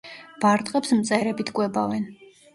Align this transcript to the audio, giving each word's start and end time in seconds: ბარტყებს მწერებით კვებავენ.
ბარტყებს 0.45 0.95
მწერებით 1.01 1.53
კვებავენ. 1.61 2.11